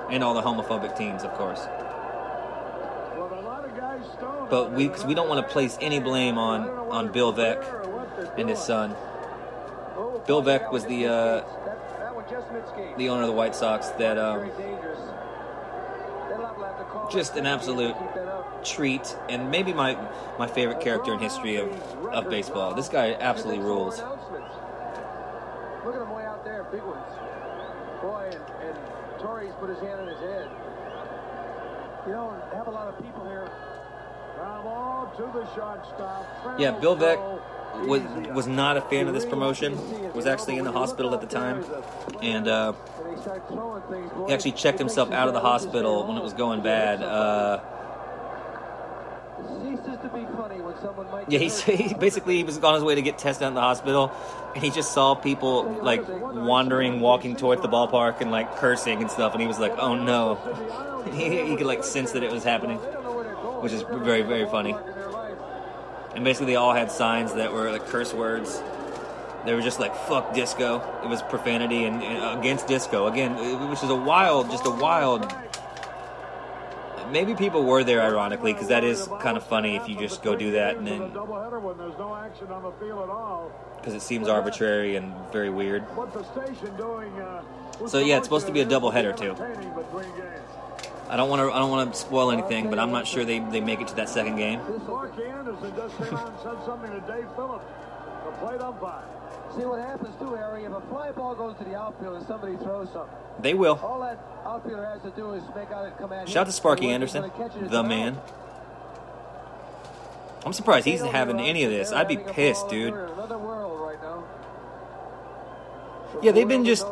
[0.09, 1.61] and all the homophobic teens, of course.
[4.49, 7.63] But we we don't want to place any blame on on Bill Veeck
[8.37, 8.95] and his son.
[10.27, 11.43] Bill Veeck was the, uh.
[12.97, 14.49] The owner of the White Sox that um,
[17.11, 18.65] just an absolute to keep that up.
[18.65, 19.97] treat, and maybe my
[20.39, 21.69] my favorite character in history of
[22.11, 22.73] of baseball.
[22.73, 23.99] This guy absolutely rules.
[25.85, 27.11] Look at him way out there, big ones.
[28.01, 28.77] Boy, and, and
[29.19, 30.49] Torres put his hand on his head.
[32.05, 33.49] You know, have a lot of people here.
[34.37, 36.59] Ball to the shortstop.
[36.59, 37.41] Yeah, Bill Throw.
[37.85, 38.01] Was
[38.33, 39.77] was not a fan of this promotion.
[40.13, 41.63] Was actually in the hospital at the time,
[42.21, 42.73] and uh,
[44.27, 47.01] he actually checked himself out of the hospital when it was going bad.
[47.01, 47.59] Uh,
[51.27, 54.11] yeah, he, he basically he was on his way to get tested in the hospital,
[54.53, 59.09] and he just saw people like wandering, walking towards the ballpark, and like cursing and
[59.09, 60.35] stuff, and he was like, "Oh no!"
[61.13, 64.73] he, he could like sense that it was happening, which is very very funny.
[64.73, 65.37] ballpark in their life.
[66.15, 68.61] And basically, they all had signs that were like curse words.
[69.45, 73.35] They were just like "fuck disco." It was profanity and, and against disco again,
[73.69, 75.33] which is a wild, just a wild.
[77.11, 80.35] Maybe people were there ironically because that is kind of funny if you just go
[80.35, 83.51] do that and then doubleheader when there's no action on the field at all.
[83.77, 85.81] because it seems arbitrary and very weird.
[85.97, 87.11] What the station doing?
[87.87, 89.35] So, yeah, it's supposed to be a doubleheader, too.
[91.11, 91.17] Entertaining between games.
[91.17, 91.51] I don't want to.
[91.55, 93.95] I don't want to spoil anything, but I'm not sure they, they make it to
[93.95, 94.59] that second game.
[94.85, 97.65] Sparky Anderson just came out and said something to Dave Phillips,
[98.25, 99.03] the plate umpire.
[99.55, 100.63] See what happens too, Harry.
[100.63, 103.77] If a fly ball goes to the outfield and somebody throws something, They will.
[103.83, 106.29] all that outfielder has to do is make out it come at.
[106.29, 107.89] Shout out to Sparky Anderson, whether he's gonna catch it or the not.
[107.89, 108.17] man.
[110.45, 111.91] I'm surprised he's having any of this.
[111.91, 112.93] I'd be pissed, dude.
[112.93, 114.23] Another world right now.
[116.23, 116.85] Yeah, they've been just.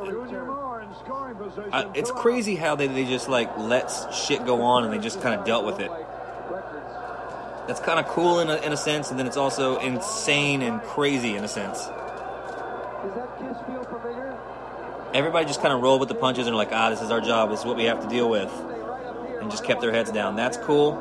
[1.09, 1.73] Junior Moore in scoring position.
[1.73, 5.21] Uh, it's crazy how they, they just like let shit go on and they just
[5.21, 5.91] kind of dealt with it.
[7.67, 10.81] That's kind of cool in a, in a sense, and then it's also insane and
[10.81, 11.77] crazy in a sense.
[11.77, 11.91] Does
[13.15, 14.37] that kiss feel familiar?
[15.13, 17.21] everybody just kind of rolled with the punches and were like, ah, this is our
[17.21, 17.49] job.
[17.49, 18.51] This is what we have to deal with,
[19.41, 20.35] and just kept their heads down.
[20.35, 20.93] That's cool,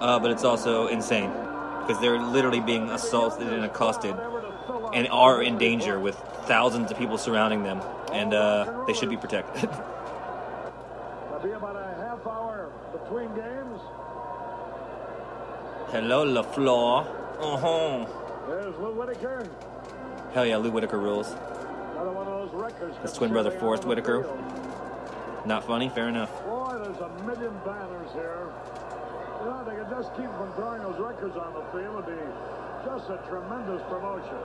[0.00, 1.30] uh, but it's also insane
[1.80, 4.14] because they're literally being assaulted and accosted
[4.94, 7.80] and are in danger with thousands of people surrounding them,
[8.12, 9.62] and uh, they should be protected.
[9.70, 13.80] There'll be about a half hour between games.
[15.90, 17.06] Hello, LeFlore.
[17.40, 18.06] Uh-huh.
[18.48, 19.48] There's Lou Whitaker.
[20.32, 21.32] Hell yeah, Lou Whitaker rules.
[21.92, 22.96] Another one of those records.
[22.98, 24.26] His twin brother, Forest Whitaker.
[25.44, 25.88] Not funny?
[25.88, 26.30] Fair enough.
[26.44, 28.48] Boy, there's a million banners here.
[29.40, 32.04] You know, they could just keep from throwing those records on the field.
[32.06, 32.24] It'd be
[32.84, 34.36] just a tremendous promotion.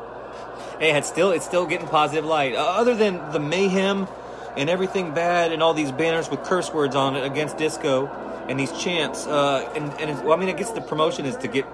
[0.79, 2.55] Hey, it's still it's still getting positive light.
[2.55, 4.07] Uh, other than the mayhem
[4.55, 8.07] and everything bad and all these banners with curse words on it against disco
[8.47, 11.47] and these chants, uh, and and well, I mean, I guess the promotion is to
[11.47, 11.65] get.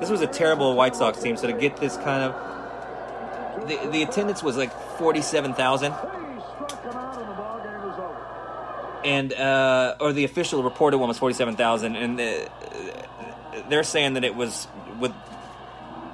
[0.00, 4.02] This was a terrible White Sox team, so to get this kind of the the
[4.02, 5.92] attendance was like forty seven thousand.
[5.92, 7.36] He struck him out and the
[9.04, 12.48] and uh, or the official reported one was forty seven thousand, and uh,
[13.68, 15.12] they're saying that it was with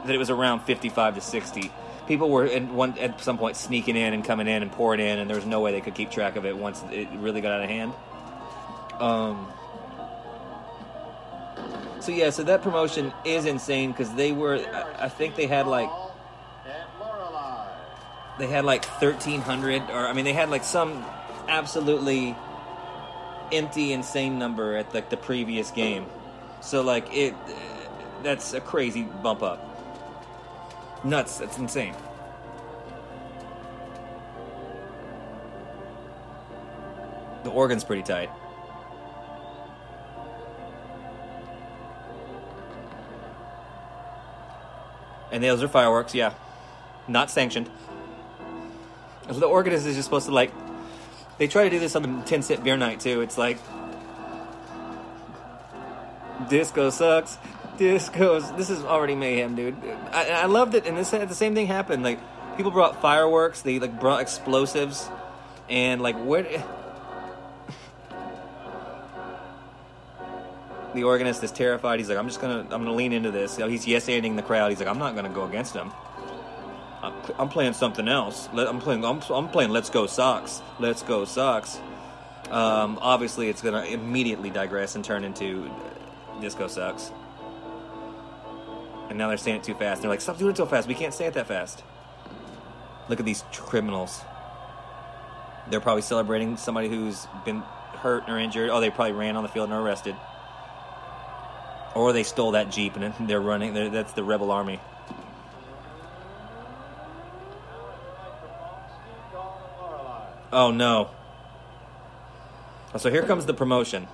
[0.04, 1.72] that it was around fifty five to sixty.
[2.06, 5.18] People were at one at some point sneaking in and coming in and pouring in,
[5.18, 7.52] and there was no way they could keep track of it once it really got
[7.52, 7.92] out of hand.
[8.98, 9.48] Um.
[12.00, 14.56] So yeah, so that promotion is insane because they were.
[14.56, 15.88] I, I think they had like
[18.38, 21.04] they had like 1300 or i mean they had like some
[21.48, 22.34] absolutely
[23.52, 26.06] empty insane number at like the previous game
[26.60, 27.34] so like it
[28.22, 29.71] that's a crazy bump up
[31.04, 31.94] nuts that's insane
[37.44, 38.30] the organ's pretty tight
[45.30, 46.34] and those are fireworks yeah
[47.08, 47.68] not sanctioned
[49.28, 50.52] the organist is just supposed to like.
[51.38, 53.20] They try to do this on the 10 cent beer night too.
[53.20, 53.58] It's like.
[56.48, 57.38] Disco sucks.
[57.78, 58.56] Discos.
[58.56, 59.76] This is already mayhem, dude.
[60.12, 62.02] I, I loved it, and this the same thing happened.
[62.02, 62.18] Like
[62.56, 63.62] people brought fireworks.
[63.62, 65.08] They like brought explosives,
[65.68, 66.46] and like where.
[70.94, 72.00] The organist is terrified.
[72.00, 74.70] He's like, "I'm just gonna, I'm gonna lean into this." He's yes anding the crowd.
[74.70, 75.90] He's like, "I'm not gonna go against him."
[77.02, 78.48] I'm, I'm playing something else.
[78.52, 79.02] Let- I'm playing.
[79.02, 79.70] I'm, I'm playing.
[79.70, 80.60] Let's go Sox.
[80.78, 81.80] Let's go Sox.
[82.50, 85.70] Um, obviously, it's gonna immediately digress and turn into
[86.42, 87.10] Disco Sucks.
[89.12, 90.00] And now they're saying it too fast.
[90.00, 90.88] They're like, "Stop doing it so fast.
[90.88, 91.84] We can't say it that fast."
[93.10, 94.22] Look at these criminals.
[95.68, 97.58] They're probably celebrating somebody who's been
[97.98, 98.70] hurt or injured.
[98.70, 100.16] Oh, they probably ran on the field and were arrested.
[101.94, 103.74] Or they stole that jeep and they're running.
[103.74, 104.80] They're, that's the rebel army.
[110.50, 111.10] Oh no.
[112.96, 114.08] So here comes the promotion.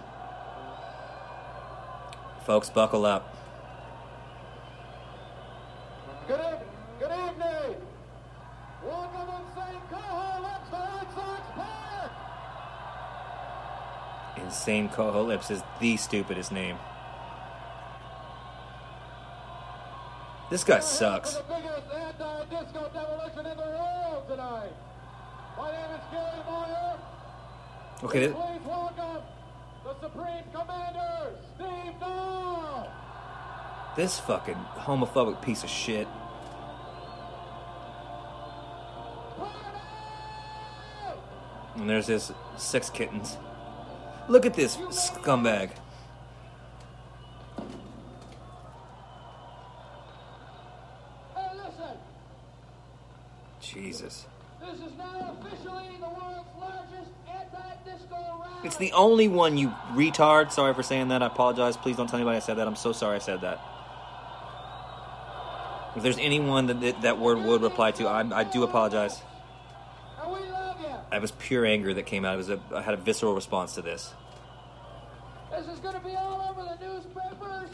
[2.45, 3.38] Folks, buckle up.
[14.49, 16.79] Insane Coho Lips is the stupidest name.
[20.49, 21.37] This guy sucks.
[21.37, 24.73] For the biggest anti-disco demolition in the world tonight.
[25.59, 26.97] My name is Garry Meier.
[28.05, 29.23] Okay, th- Please welcome
[29.85, 32.91] the Supreme Commander, Steve Dahl.
[33.97, 36.09] this fucking homophobic piece of shit.
[41.77, 43.37] And there's his six kittens.
[44.29, 45.71] Look at this scumbag.
[51.35, 51.97] Hey, listen.
[53.61, 54.27] Jesus.
[54.61, 58.65] This is now officially the world's largest anti-disco rally.
[58.65, 60.53] It's the only one, you retard.
[60.53, 61.23] Sorry for saying that.
[61.23, 61.79] I apologize.
[61.79, 62.67] Please don't tell anybody I said that.
[62.67, 63.59] I'm so sorry I said that.
[65.97, 69.23] If there's anyone that that, that word would reply to, I, I do apologize.
[71.11, 71.17] And we love you.
[71.17, 72.35] It was pure anger that came out.
[72.35, 74.13] It was a, I had a visceral response to this.
[75.51, 77.71] This is going to be all over the newspapers.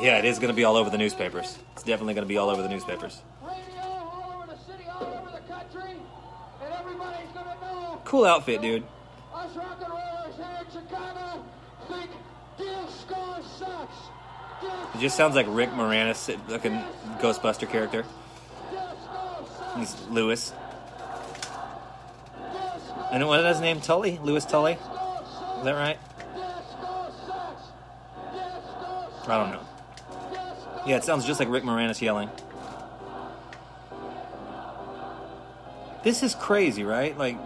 [0.00, 1.58] Yeah, it is going to be all over the newspapers.
[1.72, 3.22] It's definitely going to be all over the newspapers.
[3.42, 5.96] Radio, all over the city, all over the country,
[6.62, 8.00] and everybody's gonna know.
[8.04, 8.82] Cool outfit, dude.
[9.34, 11.44] Us rock and rollers here in Chicago
[11.88, 12.10] think
[12.58, 13.96] disco sucks.
[14.94, 16.86] It just sounds like Rick Moranis, like a
[17.20, 18.04] Ghostbuster character.
[19.76, 20.52] He's Louis.
[23.10, 23.80] And what is his name?
[23.80, 24.18] Tully?
[24.22, 24.72] Louis Tully?
[24.72, 25.98] Is that right?
[29.26, 29.66] I don't know.
[30.86, 32.30] Yeah, it sounds just like Rick Moranis yelling.
[36.02, 37.16] This is crazy, right?
[37.16, 37.36] Like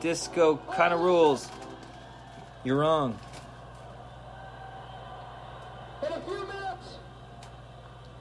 [0.00, 1.48] Disco kind of rules.
[2.64, 3.18] You're wrong.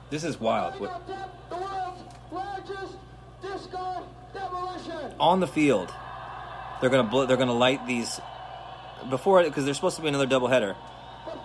[0.09, 0.79] This is wild.
[0.79, 2.01] What- up top, the world's
[2.31, 2.95] largest
[3.41, 4.03] disco
[4.33, 5.06] demolition.
[5.19, 5.91] On the field,
[6.79, 8.19] they're gonna bl- they're gonna light these
[9.09, 10.75] before because there's supposed to be another doubleheader.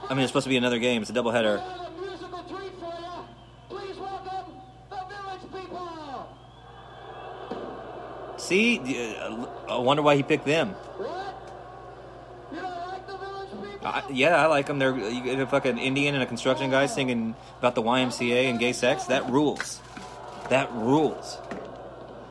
[0.08, 1.02] I mean, it's supposed to be another game.
[1.02, 1.62] It's a doubleheader.
[8.36, 10.74] See, uh, I wonder why he picked them.
[13.84, 14.78] I, yeah, I like them.
[14.78, 18.58] They're you get a fucking Indian and a construction guy singing about the YMCA and
[18.58, 19.04] gay sex.
[19.06, 19.80] That rules.
[20.50, 21.38] That rules.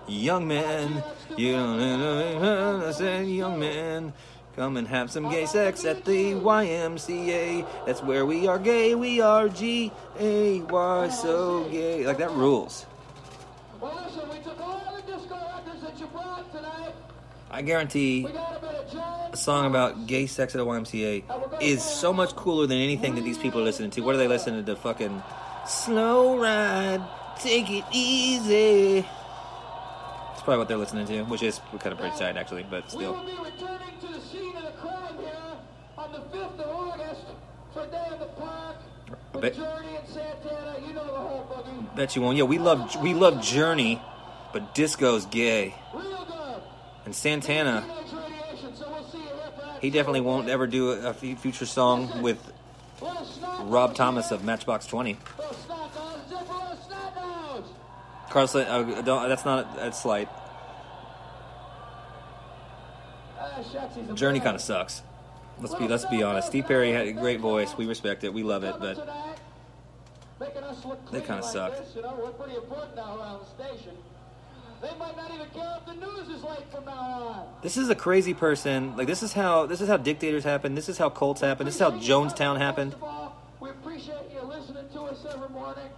[0.08, 1.04] Young man,
[1.38, 4.14] you know, I said, young man,
[4.56, 7.66] come and have some gay sex at the YMCA.
[7.86, 8.96] That's where we are gay.
[8.96, 12.06] We are G A Y, so gay.
[12.06, 12.86] Like that rules.
[13.80, 16.94] Well, listen, we took all the disco records that you brought tonight.
[17.50, 19.30] I guarantee a bit of John.
[19.34, 23.24] a song about gay sex at a YMCA is so much cooler than anything that
[23.24, 24.02] these people are listening to.
[24.02, 24.76] What are they listening to?
[24.76, 25.22] Fucking
[25.68, 27.02] slow ride,
[27.40, 29.06] take it easy.
[30.42, 32.90] That's probably what they're listening to, which is kind of pretty sad actually, but We
[32.90, 33.14] still.
[33.14, 35.36] will be returning to the scene of the crime here
[36.00, 37.22] on the 5th of August
[37.76, 38.76] for Day the Park
[39.40, 40.78] bet- Journey and Santana.
[40.88, 41.96] You know the whole boogie.
[41.96, 42.38] Bet you won't.
[42.40, 44.02] Yeah, we love we love Journey,
[44.52, 45.76] but disco's gay.
[45.94, 46.64] Real good.
[47.06, 49.78] And Santana, so we'll see you here for that.
[49.80, 52.40] he definitely won't ever do a, a future song with
[53.66, 55.20] Rob Thomas of Matchbox Twenty.
[58.32, 60.30] Carson, uh, don't, that's not that's slight.
[64.16, 65.04] Journey kind of sucks.
[65.60, 66.48] Let's be let's be honest.
[66.48, 67.78] Steve Perry had a great voice.
[67.78, 68.34] We respect it.
[68.34, 68.98] We love it, but
[71.12, 71.74] They kinda like suck.
[77.62, 78.98] This, is a crazy person.
[78.98, 80.74] Like this is how this is how dictators happen.
[80.74, 81.66] This is how cults happen.
[81.66, 82.96] This is how Jonestown happened.
[82.96, 85.90] Of we appreciate you listening to us every morning.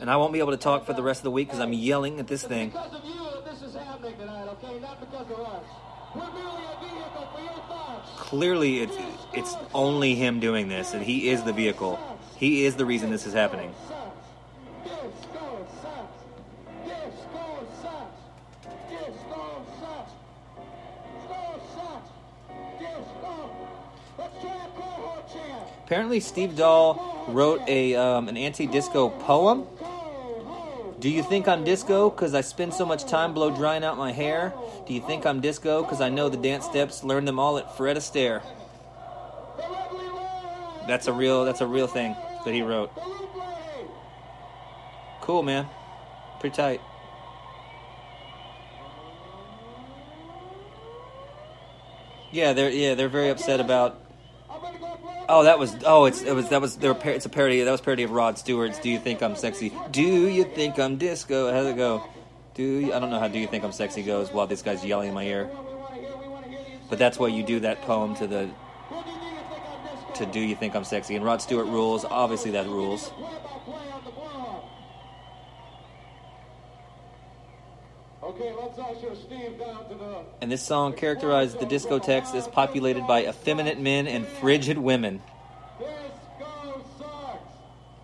[0.00, 1.72] And I won't be able to talk for the rest of the week because I'm
[1.72, 2.70] yelling at this thing.
[2.70, 4.78] because of you that this is happening tonight, okay?
[4.78, 5.64] Not because of us.
[6.14, 8.10] We're merely a vehicle for your thoughts.
[8.16, 8.96] Clearly, it's
[9.32, 11.98] it's only him doing this, and he is the vehicle.
[12.36, 13.74] He is the reason this is happening.
[25.86, 29.66] Apparently, Steve Dahl wrote a um, an anti-disco poem.
[30.98, 34.12] Do you think I'm disco because I spend so much time blow drying out my
[34.12, 34.54] hair?
[34.86, 37.76] Do you think I'm disco because I know the dance steps, learned them all at
[37.76, 38.42] Fred Astaire?
[40.86, 42.90] That's a real that's a real thing that he wrote.
[45.20, 45.66] Cool, man.
[46.40, 46.80] Pretty tight.
[52.30, 54.00] Yeah, they're yeah they're very upset about.
[54.48, 56.94] I'm gonna go play Oh, that was oh it's it was that was they were
[56.94, 59.72] par- it's a parody that was parody of Rod Stewart's "Do You Think I'm Sexy?"
[59.90, 61.52] Do you think I'm disco?
[61.52, 62.04] How's it go?
[62.54, 64.84] Do you, I don't know how "Do You Think I'm Sexy" goes while this guy's
[64.84, 65.50] yelling in my ear,
[66.88, 68.50] but that's why you do that poem to the
[70.14, 72.04] to "Do You Think I'm Sexy?" and Rod Stewart rules.
[72.04, 73.08] Obviously, that rules.
[73.08, 74.62] Play by play on the board.
[78.26, 80.24] Okay, let's usher Steve down to the.
[80.40, 85.22] And this song characterized the discotheques as populated by effeminate men and frigid women.
[85.78, 87.54] Disco sucks.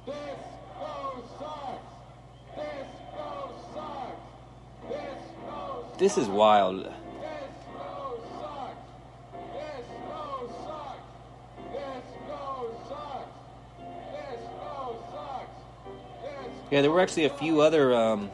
[0.07, 1.83] Disco sucks.
[2.55, 4.89] Disco sucks.
[4.89, 5.87] Disco.
[5.99, 6.89] This is wild.
[16.70, 18.31] Yeah, there were actually a few other um,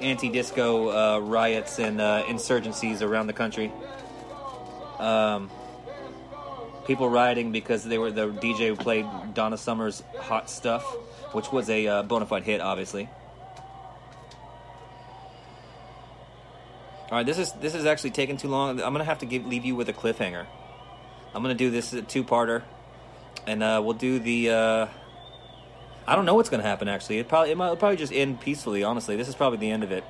[0.00, 3.72] anti-disco uh, riots and uh, insurgencies around the country.
[4.98, 5.50] Um,
[6.86, 10.84] people rioting because they were the DJ who played Donna Summer's "Hot Stuff,"
[11.32, 13.08] which was a uh, bona fide hit, obviously.
[17.10, 18.82] All right, this is this is actually taking too long.
[18.82, 20.46] I'm gonna have to give, leave you with a cliffhanger.
[21.34, 22.62] I'm gonna do this as a two-parter,
[23.46, 24.88] and uh, we'll do the.
[26.08, 26.88] I don't know what's gonna happen.
[26.88, 28.82] Actually, it probably it might it'll probably just end peacefully.
[28.82, 30.04] Honestly, this is probably the end of it.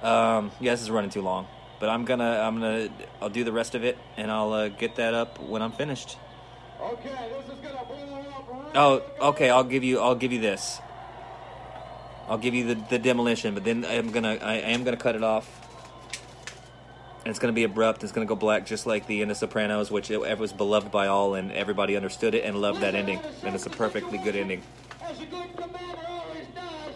[0.00, 1.48] Um, yeah, this is running too long,
[1.80, 2.88] but I'm gonna I'm gonna
[3.20, 6.16] I'll do the rest of it, and I'll uh, get that up when I'm finished.
[6.80, 8.48] Okay, this is gonna blow up.
[8.48, 9.50] Right Oh, okay.
[9.50, 10.78] I'll give you I'll give you this.
[12.28, 15.16] I'll give you the, the demolition, but then I'm gonna I, I am gonna cut
[15.16, 15.50] it off.
[17.24, 18.04] And it's gonna be abrupt.
[18.04, 20.92] It's gonna go black, just like the end of Sopranos, which it, it was beloved
[20.92, 23.18] by all, and everybody understood it and loved that ending.
[23.42, 24.62] And it's a perfectly good ending.
[25.08, 26.94] As a good commander always does.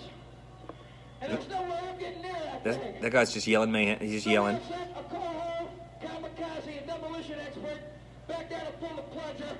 [1.20, 2.94] And There's no way I'm getting near that thing.
[3.02, 3.98] That, guy's just yelling, man.
[4.00, 4.58] He's just yelling.
[4.68, 5.68] So I sent a Coho,
[6.02, 7.78] kamikaze, and demolition expert
[8.26, 9.56] back there to pull the plunger.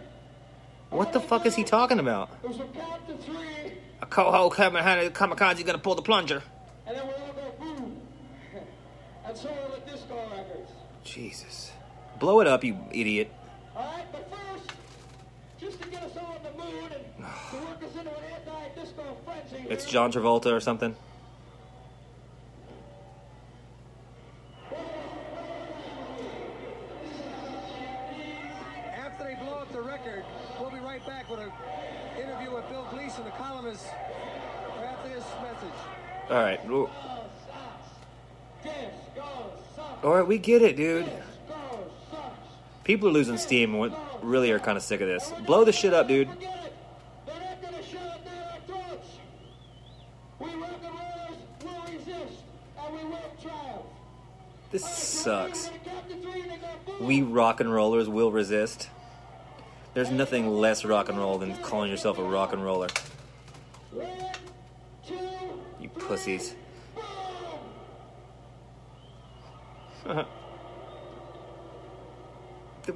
[0.91, 2.31] What the fuck is he talking about?
[2.43, 3.73] It was from count to three,
[4.03, 6.43] A coho kamikaze kamikaze gonna pull the plunger.
[6.87, 8.01] and then we're all go boom.
[9.27, 10.71] and so are the disco records.
[11.05, 11.71] Jesus.
[12.19, 13.31] Blow it up, you idiot.
[13.77, 14.73] All right, but first,
[15.61, 17.79] just to get us all in the mood and to work us into an anti-disco
[17.79, 17.80] frenzy.
[19.68, 20.95] It's John Travolta or something.
[28.95, 30.24] After they blow up the record,
[30.59, 31.51] we'll be right back with an
[32.20, 33.86] interview with Bill Gleason, the columnist,
[34.82, 35.78] after this message.
[36.28, 36.61] All right.
[36.68, 36.88] Ooh.
[40.03, 41.11] All right, we get it, dude.
[42.84, 45.32] People are losing steam and really are kind of sick of this.
[45.47, 46.28] Blow the shit up, dude.
[46.28, 46.72] Forget it.
[47.26, 49.09] They're not gonna shove it down our throats.
[50.38, 52.43] We rock and rollers will resist,
[52.78, 53.53] and we will triumph.
[53.53, 53.59] This sucks.
[53.59, 55.71] We're gonna count to three and they go sucks.
[57.01, 58.89] We rock and rollers will resist.
[59.95, 62.89] There's nothing less rock and roll than calling yourself a rock and roller.
[65.81, 66.55] You pussies.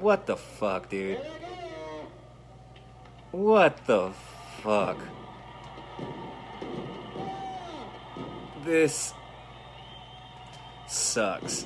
[0.01, 1.20] What the fuck, dude?
[3.31, 4.12] What the
[4.62, 4.99] fuck?
[8.64, 9.12] This
[11.15, 11.65] sucks.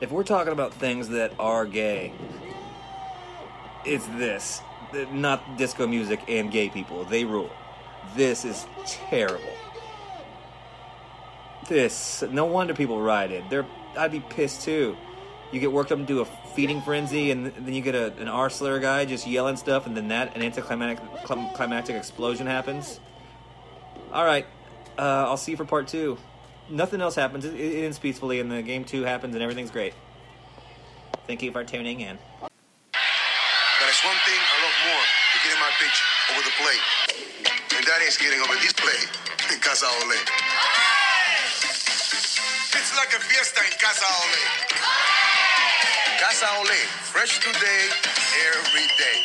[0.00, 2.12] If we're talking about things that are gay,
[3.84, 4.62] it's this.
[5.10, 7.04] Not disco music and gay people.
[7.04, 7.50] They rule.
[8.14, 9.52] This is terrible.
[11.68, 12.22] This.
[12.30, 13.44] No wonder people rioted.
[13.50, 13.66] They're.
[13.96, 14.96] I'd be pissed too.
[15.50, 16.24] You get worked up into a
[16.54, 19.96] feeding frenzy, and then you get a, an R slur guy just yelling stuff, and
[19.96, 21.04] then that an anticlimactic
[21.54, 23.00] climactic explosion happens.
[24.12, 24.46] All right,
[24.96, 26.16] uh, I'll see you for part two.
[26.70, 27.44] Nothing else happens.
[27.44, 29.94] It, it ends peacefully, and the game two happens, and everything's great.
[31.26, 32.18] Thank you for tuning in.
[32.42, 32.50] But
[34.04, 35.98] one thing I love more than getting my pitch
[36.32, 36.84] over the plate.
[37.76, 39.08] And that is getting over this plate
[39.52, 40.20] in Casa Ole.
[42.76, 44.42] It's like a fiesta in Casa Ole.
[46.20, 47.82] Casa Ole, fresh today,
[48.52, 49.18] every day.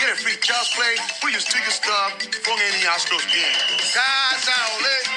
[0.00, 0.94] Get a free child's play.
[1.24, 3.58] We use ticket stub from any Astros game.
[3.94, 5.15] Casa Ole.